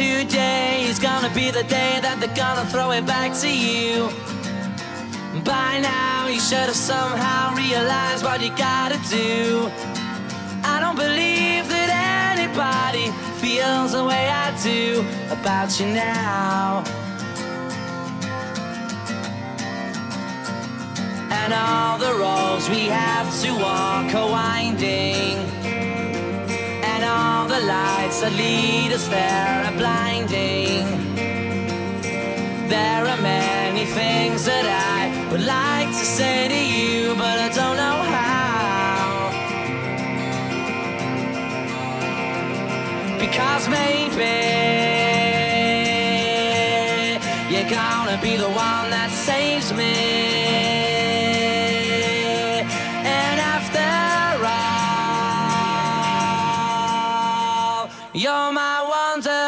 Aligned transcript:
It's 0.00 1.00
gonna 1.00 1.32
be 1.34 1.50
the 1.50 1.64
day 1.64 1.98
that 2.02 2.18
they're 2.20 2.36
gonna 2.36 2.64
throw 2.70 2.92
it 2.92 3.04
back 3.04 3.32
to 3.40 3.50
you. 3.50 4.10
By 5.42 5.80
now, 5.80 6.28
you 6.28 6.40
should 6.40 6.70
have 6.70 6.76
somehow 6.76 7.54
realized 7.54 8.24
what 8.24 8.40
you 8.40 8.50
gotta 8.56 8.98
do. 9.10 9.70
I 10.62 10.78
don't 10.78 10.94
believe 10.94 11.68
that 11.68 11.90
anybody 12.30 13.10
feels 13.42 13.92
the 13.92 14.04
way 14.04 14.28
I 14.28 14.54
do 14.62 15.04
about 15.30 15.78
you 15.80 15.86
now. 15.86 16.84
And 21.30 21.52
all 21.52 21.98
the 21.98 22.14
roads 22.14 22.68
we 22.68 22.86
have 22.86 23.28
to 23.42 23.50
walk 23.54 24.14
are 24.14 24.30
lights 28.08 28.20
that 28.22 28.32
lead 28.32 28.92
us 28.92 29.06
there 29.08 29.64
are 29.66 29.76
blinding. 29.76 30.82
There 32.66 33.04
are 33.06 33.20
many 33.20 33.84
things 33.84 34.46
that 34.46 34.64
I 34.64 35.30
would 35.30 35.44
like 35.44 35.88
to 35.88 36.06
say 36.16 36.48
to 36.48 36.60
you, 36.74 37.14
but 37.16 37.38
I 37.38 37.48
don't 37.48 37.76
know 37.76 38.00
how. 38.16 39.30
Because 43.18 43.68
maybe 43.68 44.34
you're 47.52 47.70
gonna 47.70 48.18
be 48.22 48.36
the 48.38 48.48
one 48.48 48.88
that 48.90 49.10
saves 49.10 49.70
me. 49.74 50.27
You're 58.18 58.50
my 58.50 58.82
wonder. 58.82 59.47